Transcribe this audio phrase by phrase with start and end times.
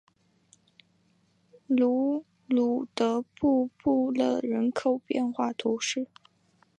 [1.67, 6.07] 卢鲁德布布勒人口变化图示